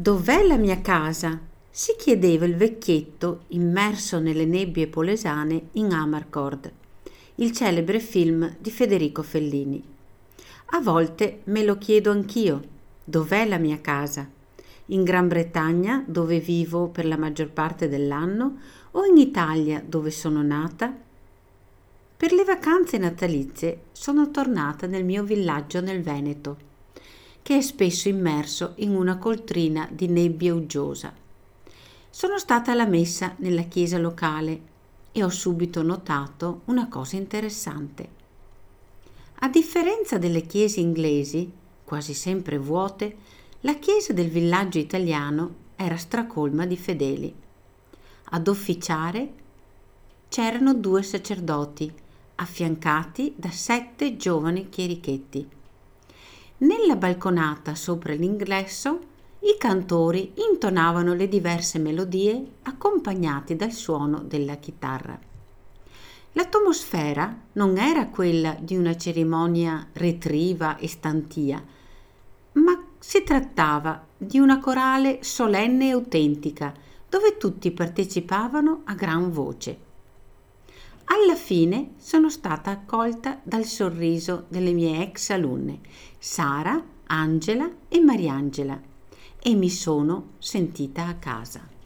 Dov'è 0.00 0.44
la 0.44 0.56
mia 0.56 0.80
casa? 0.80 1.40
si 1.68 1.96
chiedeva 1.98 2.44
il 2.44 2.54
vecchietto 2.54 3.40
immerso 3.48 4.20
nelle 4.20 4.44
nebbie 4.44 4.86
polesane 4.86 5.70
in 5.72 5.92
Amarcord, 5.92 6.70
il 7.34 7.50
celebre 7.50 7.98
film 7.98 8.54
di 8.60 8.70
Federico 8.70 9.24
Fellini. 9.24 9.82
A 10.66 10.80
volte 10.80 11.40
me 11.46 11.64
lo 11.64 11.78
chiedo 11.78 12.12
anch'io, 12.12 12.62
dov'è 13.02 13.44
la 13.44 13.58
mia 13.58 13.80
casa? 13.80 14.24
In 14.86 15.02
Gran 15.02 15.26
Bretagna, 15.26 16.04
dove 16.06 16.38
vivo 16.38 16.86
per 16.86 17.04
la 17.04 17.16
maggior 17.16 17.48
parte 17.48 17.88
dell'anno, 17.88 18.58
o 18.92 19.04
in 19.04 19.16
Italia, 19.16 19.82
dove 19.84 20.12
sono 20.12 20.42
nata? 20.42 20.96
Per 22.16 22.32
le 22.32 22.44
vacanze 22.44 22.98
natalizie 22.98 23.80
sono 23.90 24.30
tornata 24.30 24.86
nel 24.86 25.04
mio 25.04 25.24
villaggio 25.24 25.80
nel 25.80 26.02
Veneto 26.02 26.66
che 27.48 27.56
è 27.56 27.60
spesso 27.62 28.10
immerso 28.10 28.74
in 28.76 28.94
una 28.94 29.16
coltrina 29.16 29.88
di 29.90 30.06
nebbia 30.06 30.52
uggiosa. 30.52 31.10
Sono 32.10 32.38
stata 32.38 32.72
alla 32.72 32.84
messa 32.84 33.36
nella 33.38 33.62
chiesa 33.62 33.96
locale 33.96 34.60
e 35.12 35.24
ho 35.24 35.30
subito 35.30 35.80
notato 35.80 36.60
una 36.66 36.88
cosa 36.88 37.16
interessante. 37.16 38.08
A 39.36 39.48
differenza 39.48 40.18
delle 40.18 40.42
chiese 40.42 40.80
inglesi, 40.80 41.50
quasi 41.84 42.12
sempre 42.12 42.58
vuote, 42.58 43.16
la 43.60 43.76
chiesa 43.76 44.12
del 44.12 44.28
villaggio 44.28 44.76
italiano 44.76 45.54
era 45.76 45.96
stracolma 45.96 46.66
di 46.66 46.76
fedeli. 46.76 47.34
Ad 48.24 48.46
officiare 48.46 49.32
c'erano 50.28 50.74
due 50.74 51.02
sacerdoti, 51.02 51.90
affiancati 52.34 53.32
da 53.34 53.50
sette 53.50 54.18
giovani 54.18 54.68
chierichetti. 54.68 55.56
Nella 56.58 56.96
balconata 56.96 57.76
sopra 57.76 58.14
l'ingresso 58.14 58.98
i 59.40 59.54
cantori 59.56 60.32
intonavano 60.50 61.14
le 61.14 61.28
diverse 61.28 61.78
melodie 61.78 62.54
accompagnati 62.62 63.54
dal 63.54 63.70
suono 63.70 64.18
della 64.18 64.56
chitarra. 64.56 65.16
L'atmosfera 66.32 67.42
non 67.52 67.78
era 67.78 68.08
quella 68.08 68.56
di 68.58 68.76
una 68.76 68.96
cerimonia 68.96 69.86
retriva 69.92 70.76
e 70.78 70.88
stantia, 70.88 71.64
ma 72.52 72.84
si 72.98 73.22
trattava 73.22 74.04
di 74.16 74.40
una 74.40 74.58
corale 74.58 75.20
solenne 75.22 75.86
e 75.86 75.92
autentica, 75.92 76.74
dove 77.08 77.36
tutti 77.36 77.70
partecipavano 77.70 78.82
a 78.84 78.94
gran 78.94 79.30
voce. 79.30 79.86
Alla 81.10 81.36
fine 81.36 81.94
sono 81.96 82.28
stata 82.28 82.70
accolta 82.70 83.40
dal 83.42 83.64
sorriso 83.64 84.44
delle 84.48 84.72
mie 84.72 85.02
ex 85.02 85.30
alunne, 85.30 85.80
Sara, 86.18 86.84
Angela 87.06 87.70
e 87.88 87.98
Mariangela, 88.00 88.78
e 89.40 89.54
mi 89.54 89.70
sono 89.70 90.32
sentita 90.38 91.06
a 91.06 91.14
casa. 91.14 91.76